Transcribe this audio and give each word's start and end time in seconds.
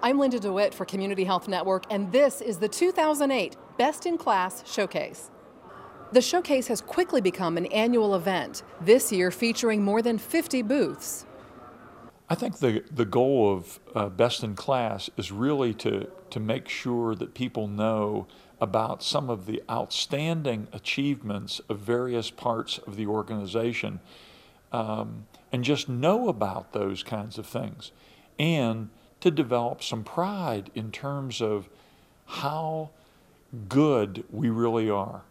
I'm 0.00 0.16
Linda 0.20 0.38
DeWitt 0.38 0.74
for 0.74 0.84
Community 0.84 1.24
Health 1.24 1.48
Network, 1.48 1.84
and 1.90 2.12
this 2.12 2.40
is 2.40 2.58
the 2.58 2.68
2008 2.68 3.56
Best 3.78 4.06
in 4.06 4.16
Class 4.16 4.62
Showcase. 4.64 5.32
The 6.12 6.20
showcase 6.20 6.68
has 6.68 6.80
quickly 6.80 7.20
become 7.20 7.56
an 7.56 7.66
annual 7.66 8.14
event, 8.14 8.62
this 8.80 9.10
year 9.10 9.32
featuring 9.32 9.82
more 9.82 10.00
than 10.00 10.16
50 10.16 10.62
booths. 10.62 11.26
I 12.30 12.36
think 12.36 12.58
the, 12.58 12.84
the 12.92 13.04
goal 13.04 13.52
of 13.52 13.80
uh, 13.92 14.08
Best 14.08 14.44
in 14.44 14.54
Class 14.54 15.10
is 15.16 15.32
really 15.32 15.74
to, 15.74 16.08
to 16.30 16.38
make 16.38 16.68
sure 16.68 17.16
that 17.16 17.34
people 17.34 17.66
know 17.66 18.28
about 18.60 19.02
some 19.02 19.28
of 19.28 19.46
the 19.46 19.64
outstanding 19.68 20.68
achievements 20.72 21.60
of 21.68 21.80
various 21.80 22.30
parts 22.30 22.78
of 22.78 22.94
the 22.94 23.06
organization 23.06 23.98
um, 24.70 25.26
and 25.50 25.64
just 25.64 25.88
know 25.88 26.28
about 26.28 26.72
those 26.72 27.02
kinds 27.02 27.36
of 27.36 27.46
things 27.46 27.90
and 28.38 28.90
to 29.20 29.30
develop 29.30 29.82
some 29.82 30.04
pride 30.04 30.70
in 30.74 30.90
terms 30.90 31.40
of 31.40 31.68
how 32.26 32.90
good 33.68 34.24
we 34.30 34.50
really 34.50 34.88
are. 34.90 35.22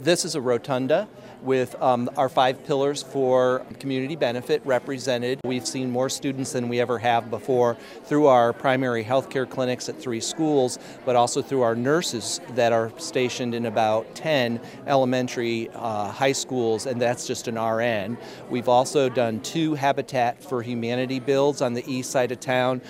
This 0.00 0.24
is 0.24 0.34
a 0.34 0.40
rotunda 0.40 1.08
with 1.42 1.80
um, 1.80 2.10
our 2.16 2.28
five 2.28 2.64
pillars 2.64 3.02
for 3.02 3.64
community 3.78 4.16
benefit 4.16 4.60
represented. 4.64 5.40
We've 5.44 5.66
seen 5.66 5.90
more 5.90 6.08
students 6.08 6.52
than 6.52 6.68
we 6.68 6.80
ever 6.80 6.98
have 6.98 7.30
before 7.30 7.76
through 8.04 8.26
our 8.26 8.52
primary 8.52 9.04
healthcare 9.04 9.48
clinics 9.48 9.88
at 9.88 10.00
three 10.00 10.20
schools, 10.20 10.78
but 11.04 11.16
also 11.16 11.42
through 11.42 11.62
our 11.62 11.74
nurses 11.74 12.40
that 12.50 12.72
are 12.72 12.92
stationed 12.98 13.54
in 13.54 13.66
about 13.66 14.14
10 14.14 14.60
elementary 14.86 15.70
uh, 15.74 16.10
high 16.10 16.32
schools, 16.32 16.86
and 16.86 17.00
that's 17.00 17.26
just 17.26 17.48
an 17.48 17.58
RN. 17.58 18.18
We've 18.50 18.68
also 18.68 19.08
done 19.08 19.40
two 19.40 19.74
Habitat 19.74 20.42
for 20.42 20.62
Humanity 20.62 21.20
builds 21.20 21.62
on 21.62 21.74
the 21.74 21.84
east 21.90 22.10
side 22.10 22.32
of 22.32 22.40
town. 22.40 22.82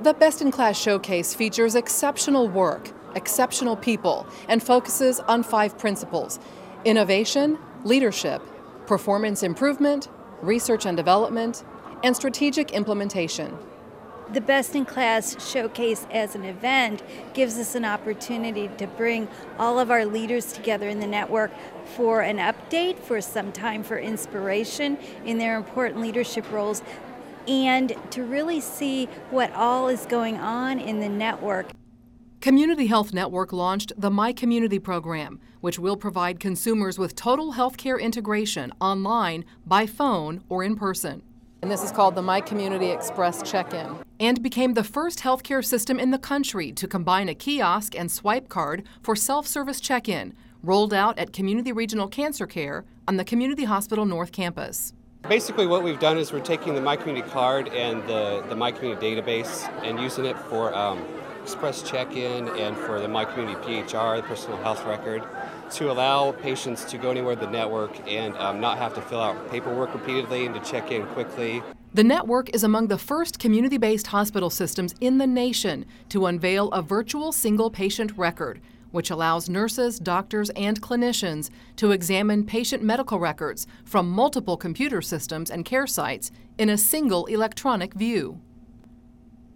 The 0.00 0.14
Best 0.14 0.42
in 0.42 0.50
Class 0.50 0.80
Showcase 0.80 1.34
features 1.34 1.76
exceptional 1.76 2.48
work, 2.48 2.90
exceptional 3.14 3.76
people, 3.76 4.26
and 4.48 4.62
focuses 4.62 5.20
on 5.20 5.42
five 5.42 5.78
principles 5.78 6.38
innovation, 6.84 7.58
leadership, 7.84 8.42
performance 8.86 9.42
improvement, 9.42 10.08
research 10.40 10.86
and 10.86 10.96
development, 10.96 11.64
and 12.02 12.16
strategic 12.16 12.72
implementation. 12.72 13.56
The 14.32 14.40
Best 14.40 14.74
in 14.74 14.86
Class 14.86 15.50
Showcase 15.50 16.06
as 16.10 16.34
an 16.34 16.44
event 16.44 17.02
gives 17.34 17.58
us 17.58 17.74
an 17.74 17.84
opportunity 17.84 18.70
to 18.78 18.86
bring 18.86 19.28
all 19.58 19.78
of 19.78 19.90
our 19.90 20.06
leaders 20.06 20.52
together 20.52 20.88
in 20.88 21.00
the 21.00 21.06
network 21.06 21.50
for 21.96 22.22
an 22.22 22.38
update, 22.38 22.98
for 22.98 23.20
some 23.20 23.52
time 23.52 23.82
for 23.82 23.98
inspiration 23.98 24.96
in 25.26 25.36
their 25.36 25.56
important 25.56 26.00
leadership 26.00 26.50
roles, 26.50 26.82
and 27.46 27.94
to 28.10 28.24
really 28.24 28.60
see 28.60 29.06
what 29.30 29.52
all 29.52 29.88
is 29.88 30.06
going 30.06 30.38
on 30.38 30.78
in 30.78 31.00
the 31.00 31.08
network. 31.08 31.66
Community 32.42 32.88
Health 32.88 33.14
Network 33.14 33.52
launched 33.52 33.92
the 33.96 34.10
My 34.10 34.32
Community 34.32 34.80
program, 34.80 35.38
which 35.60 35.78
will 35.78 35.96
provide 35.96 36.40
consumers 36.40 36.98
with 36.98 37.14
total 37.14 37.52
healthcare 37.52 38.00
integration 38.00 38.72
online, 38.80 39.44
by 39.64 39.86
phone, 39.86 40.42
or 40.48 40.64
in 40.64 40.74
person. 40.74 41.22
And 41.62 41.70
this 41.70 41.84
is 41.84 41.92
called 41.92 42.16
the 42.16 42.22
My 42.22 42.40
Community 42.40 42.86
Express 42.86 43.48
Check 43.48 43.72
In. 43.72 43.96
And 44.18 44.42
became 44.42 44.74
the 44.74 44.82
first 44.82 45.20
healthcare 45.20 45.64
system 45.64 46.00
in 46.00 46.10
the 46.10 46.18
country 46.18 46.72
to 46.72 46.88
combine 46.88 47.28
a 47.28 47.34
kiosk 47.36 47.94
and 47.94 48.10
swipe 48.10 48.48
card 48.48 48.82
for 49.04 49.14
self 49.14 49.46
service 49.46 49.80
check 49.80 50.08
in, 50.08 50.34
rolled 50.64 50.92
out 50.92 51.16
at 51.20 51.32
Community 51.32 51.70
Regional 51.70 52.08
Cancer 52.08 52.48
Care 52.48 52.84
on 53.06 53.18
the 53.18 53.24
Community 53.24 53.62
Hospital 53.62 54.04
North 54.04 54.32
Campus. 54.32 54.94
Basically, 55.28 55.68
what 55.68 55.84
we've 55.84 56.00
done 56.00 56.18
is 56.18 56.32
we're 56.32 56.40
taking 56.40 56.74
the 56.74 56.80
My 56.80 56.96
Community 56.96 57.30
card 57.30 57.68
and 57.68 58.02
the, 58.08 58.44
the 58.48 58.56
My 58.56 58.72
Community 58.72 59.14
database 59.14 59.68
and 59.84 60.00
using 60.00 60.24
it 60.24 60.36
for 60.36 60.74
um, 60.74 61.06
express 61.42 61.82
check-in 61.82 62.48
and 62.48 62.76
for 62.76 63.00
the 63.00 63.08
My 63.08 63.24
Community 63.24 63.60
PHR, 63.60 64.16
the 64.16 64.22
personal 64.22 64.56
health 64.58 64.84
record, 64.86 65.24
to 65.72 65.90
allow 65.90 66.32
patients 66.32 66.84
to 66.84 66.98
go 66.98 67.10
anywhere 67.10 67.32
in 67.32 67.40
the 67.40 67.50
network 67.50 67.92
and 68.08 68.36
um, 68.36 68.60
not 68.60 68.78
have 68.78 68.94
to 68.94 69.00
fill 69.02 69.20
out 69.20 69.50
paperwork 69.50 69.92
repeatedly 69.92 70.46
and 70.46 70.54
to 70.54 70.60
check 70.60 70.92
in 70.92 71.04
quickly. 71.08 71.62
The 71.94 72.04
network 72.04 72.54
is 72.54 72.64
among 72.64 72.86
the 72.86 72.96
first 72.96 73.38
community 73.38 73.76
based 73.76 74.06
hospital 74.06 74.50
systems 74.50 74.94
in 75.00 75.18
the 75.18 75.26
nation 75.26 75.84
to 76.10 76.26
unveil 76.26 76.70
a 76.70 76.80
virtual 76.80 77.32
single 77.32 77.70
patient 77.70 78.16
record, 78.16 78.60
which 78.92 79.10
allows 79.10 79.48
nurses, 79.48 79.98
doctors, 79.98 80.50
and 80.50 80.80
clinicians 80.80 81.50
to 81.76 81.90
examine 81.90 82.46
patient 82.46 82.82
medical 82.82 83.18
records 83.18 83.66
from 83.84 84.08
multiple 84.08 84.56
computer 84.56 85.02
systems 85.02 85.50
and 85.50 85.64
care 85.64 85.86
sites 85.86 86.30
in 86.56 86.68
a 86.68 86.78
single 86.78 87.26
electronic 87.26 87.94
view. 87.94 88.40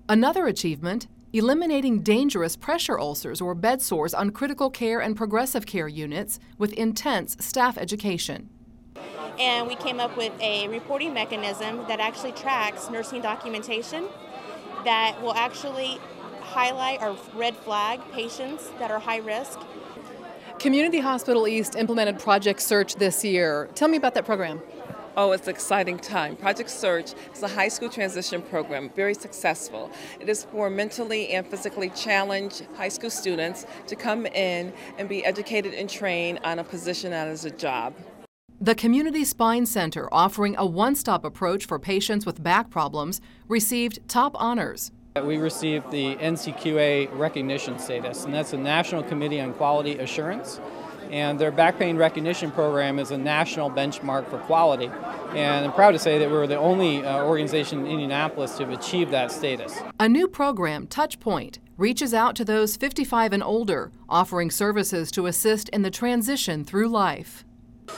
Another 0.09 0.47
achievement 0.47 1.07
eliminating 1.39 2.03
dangerous 2.03 2.57
pressure 2.57 2.99
ulcers 2.99 3.41
or 3.41 3.55
bed 3.55 3.83
sores 3.83 4.15
on 4.15 4.31
critical 4.31 4.71
care 4.71 5.01
and 5.01 5.17
progressive 5.17 5.67
care 5.67 5.89
units 5.89 6.39
with 6.59 6.73
intense 6.75 7.37
staff 7.41 7.77
education. 7.77 8.49
And 9.39 9.67
we 9.67 9.77
came 9.77 10.01
up 10.01 10.17
with 10.17 10.33
a 10.41 10.69
reporting 10.69 11.13
mechanism 11.13 11.85
that 11.89 12.01
actually 12.01 12.33
tracks 12.33 12.89
nursing 12.89 13.21
documentation 13.21 14.07
that 14.85 15.21
will 15.21 15.35
actually 15.35 15.99
highlight 16.41 17.03
or 17.03 17.17
red 17.35 17.57
flag 17.57 18.01
patients 18.13 18.71
that 18.79 18.91
are 18.91 18.99
high 18.99 19.19
risk. 19.19 19.59
Community 20.59 21.01
Hospital 21.01 21.47
East 21.47 21.77
implemented 21.77 22.19
Project 22.19 22.63
Search 22.63 22.95
this 22.95 23.23
year. 23.23 23.69
Tell 23.75 23.89
me 23.89 23.99
about 23.99 24.15
that 24.15 24.25
program. 24.25 24.63
Oh, 25.19 25.33
it's 25.33 25.47
an 25.47 25.55
exciting 25.55 25.99
time. 25.99 26.37
Project 26.37 26.69
Search 26.69 27.15
is 27.33 27.43
a 27.43 27.49
high 27.49 27.69
school 27.69 27.89
transition 27.89 28.43
program, 28.43 28.91
very 28.95 29.15
successful. 29.15 29.91
It 30.21 30.29
is 30.29 30.45
for 30.45 30.69
mentally 30.69 31.31
and 31.31 31.47
physically 31.47 31.89
challenged 31.89 32.67
high 32.77 32.91
school 32.91 33.09
students 33.09 33.65
to 33.87 33.97
come 33.97 34.27
in 34.27 34.75
and 34.99 35.09
be 35.09 35.25
educated 35.25 35.73
and 35.73 35.89
trained 35.89 36.41
on 36.45 36.59
a 36.59 36.65
position 36.65 37.13
that 37.13 37.29
is 37.29 37.47
a 37.47 37.51
job. 37.51 37.95
The 38.61 38.75
Community 38.75 39.25
Spine 39.25 39.65
Center, 39.65 40.13
offering 40.13 40.55
a 40.59 40.67
one 40.67 40.95
stop 40.95 41.25
approach 41.25 41.65
for 41.65 41.79
patients 41.79 42.27
with 42.27 42.43
back 42.43 42.69
problems, 42.69 43.23
received 43.49 44.07
top 44.09 44.37
honors. 44.39 44.93
We 45.25 45.39
received 45.39 45.91
the 45.91 46.17
NCQA 46.17 47.19
recognition 47.19 47.79
status, 47.79 48.27
and 48.27 48.35
that's 48.35 48.51
the 48.51 48.59
National 48.59 49.03
Committee 49.03 49.41
on 49.41 49.55
Quality 49.55 49.97
Assurance 49.97 50.61
and 51.11 51.39
their 51.39 51.51
back 51.51 51.79
pain 51.79 51.97
recognition 51.97 52.51
program 52.51 52.99
is 52.99 53.11
a 53.11 53.19
national 53.19 53.71
benchmark 53.71 54.29
for 54.29 54.39
quality. 54.39 54.91
And 55.31 55.65
I'm 55.67 55.73
proud 55.73 55.93
to 55.93 55.99
say 55.99 56.19
that 56.19 56.31
we're 56.31 56.47
the 56.47 56.59
only 56.59 57.05
uh, 57.05 57.25
organization 57.25 57.81
in 57.81 57.87
Indianapolis 57.87 58.57
to 58.57 58.67
have 58.67 58.79
achieved 58.79 59.11
that 59.13 59.31
status. 59.33 59.79
A 60.01 60.09
new 60.09 60.29
program, 60.29 60.87
Touchpoint, 60.87 61.59
reaches 61.77 62.15
out 62.15 62.35
to 62.37 62.45
those 62.45 62.77
55 62.77 63.33
and 63.33 63.43
older, 63.43 63.93
offering 64.09 64.51
services 64.51 65.11
to 65.13 65.27
assist 65.27 65.69
in 65.71 65.83
the 65.83 65.91
transition 65.91 66.65
through 66.65 66.89
life. 66.89 67.45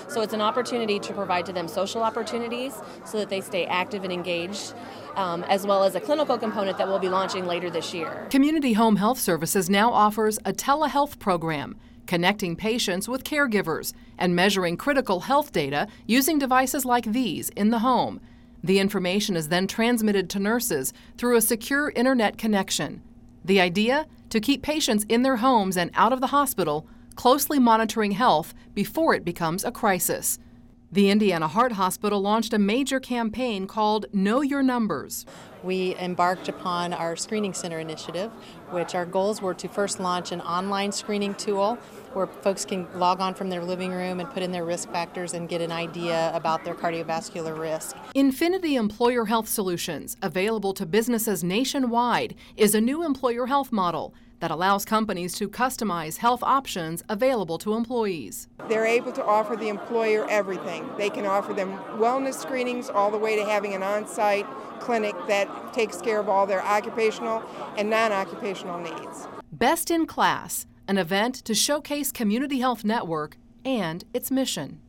So 0.08 0.20
it's 0.20 0.34
an 0.34 0.40
opportunity 0.40 0.98
to 0.98 1.12
provide 1.12 1.46
to 1.46 1.52
them 1.52 1.68
social 1.68 2.02
opportunities 2.02 2.74
so 3.04 3.18
that 3.18 3.30
they 3.30 3.40
stay 3.40 3.64
active 3.66 4.04
and 4.04 4.12
engaged. 4.12 4.74
Um, 5.16 5.42
as 5.44 5.66
well 5.66 5.82
as 5.82 5.96
a 5.96 6.00
clinical 6.00 6.38
component 6.38 6.78
that 6.78 6.86
we'll 6.86 7.00
be 7.00 7.08
launching 7.08 7.44
later 7.44 7.70
this 7.70 7.92
year. 7.92 8.28
Community 8.30 8.74
Home 8.74 8.94
Health 8.94 9.18
Services 9.18 9.68
now 9.68 9.92
offers 9.92 10.38
a 10.44 10.52
telehealth 10.52 11.18
program 11.18 11.76
connecting 12.08 12.56
patients 12.56 13.08
with 13.08 13.22
caregivers, 13.22 13.92
and 14.18 14.34
measuring 14.34 14.76
critical 14.76 15.20
health 15.20 15.52
data 15.52 15.86
using 16.06 16.40
devices 16.40 16.84
like 16.84 17.04
these 17.04 17.50
in 17.50 17.70
the 17.70 17.78
home. 17.78 18.20
The 18.64 18.80
information 18.80 19.36
is 19.36 19.48
then 19.48 19.68
transmitted 19.68 20.28
to 20.30 20.40
nurses 20.40 20.92
through 21.16 21.36
a 21.36 21.40
secure 21.40 21.90
internet 21.90 22.36
connection. 22.36 23.02
The 23.44 23.60
idea? 23.60 24.06
To 24.30 24.40
keep 24.40 24.62
patients 24.62 25.06
in 25.08 25.22
their 25.22 25.36
homes 25.36 25.76
and 25.76 25.90
out 25.94 26.12
of 26.12 26.20
the 26.20 26.28
hospital, 26.28 26.86
closely 27.14 27.58
monitoring 27.58 28.12
health 28.12 28.54
before 28.74 29.14
it 29.14 29.24
becomes 29.24 29.62
a 29.64 29.70
crisis. 29.70 30.38
The 30.90 31.10
Indiana 31.10 31.48
Heart 31.48 31.72
Hospital 31.72 32.20
launched 32.20 32.54
a 32.54 32.58
major 32.58 32.98
campaign 33.00 33.66
called 33.66 34.06
Know 34.12 34.40
Your 34.40 34.62
Numbers. 34.62 35.26
We 35.62 35.96
embarked 35.96 36.48
upon 36.48 36.92
our 36.92 37.16
Screening 37.16 37.52
Center 37.52 37.80
initiative, 37.80 38.30
which 38.70 38.94
our 38.94 39.04
goals 39.04 39.42
were 39.42 39.54
to 39.54 39.68
first 39.68 39.98
launch 39.98 40.32
an 40.32 40.40
online 40.40 40.92
screening 40.92 41.34
tool 41.34 41.78
where 42.12 42.26
folks 42.26 42.64
can 42.64 42.86
log 42.94 43.20
on 43.20 43.34
from 43.34 43.50
their 43.50 43.62
living 43.62 43.92
room 43.92 44.20
and 44.20 44.30
put 44.30 44.42
in 44.42 44.52
their 44.52 44.64
risk 44.64 44.90
factors 44.90 45.34
and 45.34 45.48
get 45.48 45.60
an 45.60 45.72
idea 45.72 46.30
about 46.34 46.64
their 46.64 46.74
cardiovascular 46.74 47.58
risk. 47.58 47.96
Infinity 48.14 48.76
Employer 48.76 49.26
Health 49.26 49.48
Solutions, 49.48 50.16
available 50.22 50.72
to 50.74 50.86
businesses 50.86 51.44
nationwide, 51.44 52.34
is 52.56 52.74
a 52.74 52.80
new 52.80 53.04
employer 53.04 53.46
health 53.46 53.72
model 53.72 54.14
that 54.40 54.50
allows 54.50 54.84
companies 54.84 55.34
to 55.34 55.48
customize 55.48 56.18
health 56.18 56.42
options 56.42 57.02
available 57.08 57.58
to 57.58 57.74
employees. 57.74 58.48
They're 58.68 58.86
able 58.86 59.12
to 59.12 59.24
offer 59.24 59.56
the 59.56 59.68
employer 59.68 60.28
everything. 60.30 60.88
They 60.96 61.10
can 61.10 61.26
offer 61.26 61.52
them 61.52 61.78
wellness 61.96 62.34
screenings 62.34 62.88
all 62.88 63.10
the 63.10 63.18
way 63.18 63.36
to 63.36 63.44
having 63.44 63.74
an 63.74 63.82
on 63.82 64.06
site 64.06 64.46
clinic 64.80 65.14
that 65.26 65.72
takes 65.72 66.00
care 66.00 66.20
of 66.20 66.28
all 66.28 66.46
their 66.46 66.62
occupational 66.62 67.42
and 67.76 67.90
non 67.90 68.12
occupational 68.12 68.78
needs. 68.78 69.28
Best 69.52 69.90
in 69.90 70.06
Class, 70.06 70.66
an 70.86 70.98
event 70.98 71.34
to 71.34 71.54
showcase 71.54 72.12
Community 72.12 72.60
Health 72.60 72.84
Network 72.84 73.36
and 73.64 74.04
its 74.14 74.30
mission. 74.30 74.80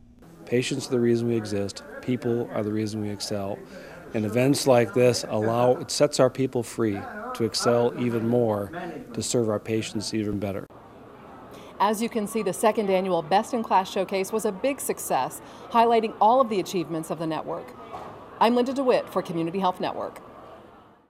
Patients 0.45 0.87
are 0.87 0.91
the 0.91 0.99
reason 0.99 1.27
we 1.27 1.35
exist, 1.35 1.83
people 2.01 2.49
are 2.53 2.63
the 2.63 2.73
reason 2.73 3.01
we 3.01 3.09
excel. 3.09 3.59
And 4.13 4.25
events 4.25 4.65
like 4.65 4.93
this 4.93 5.23
allow, 5.29 5.73
it 5.73 5.91
sets 5.91 6.19
our 6.19 6.29
people 6.29 6.63
free 6.63 6.99
to 7.35 7.43
excel 7.43 7.93
even 7.99 8.27
more, 8.27 8.71
to 9.13 9.21
serve 9.21 9.49
our 9.49 9.59
patients 9.59 10.13
even 10.13 10.39
better. 10.39 10.65
As 11.79 12.01
you 12.01 12.09
can 12.09 12.27
see, 12.27 12.43
the 12.43 12.51
second 12.51 12.89
annual 12.89 13.21
Best 13.21 13.53
in 13.53 13.63
Class 13.63 13.89
Showcase 13.89 14.33
was 14.33 14.45
a 14.45 14.51
big 14.51 14.81
success, 14.81 15.41
highlighting 15.69 16.13
all 16.19 16.41
of 16.41 16.49
the 16.49 16.59
achievements 16.59 17.09
of 17.09 17.19
the 17.19 17.27
network. 17.27 17.73
I'm 18.39 18.55
Linda 18.55 18.73
DeWitt 18.73 19.07
for 19.09 19.21
Community 19.21 19.59
Health 19.59 19.79
Network. 19.79 20.21